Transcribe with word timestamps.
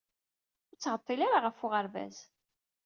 Ur 0.71 0.75
ttɛeḍḍil 0.77 1.21
ara 1.23 1.39
ɣef 1.47 1.57
uɣerbaz. 1.65 2.17